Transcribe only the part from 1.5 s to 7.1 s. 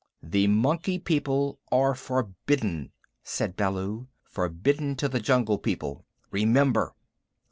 are forbidden," said Baloo, "forbidden to the Jungle People. Remember."